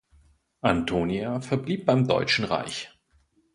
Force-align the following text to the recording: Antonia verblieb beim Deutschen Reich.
Antonia 0.61 1.41
verblieb 1.41 1.85
beim 1.85 2.07
Deutschen 2.07 2.45
Reich. 2.45 2.91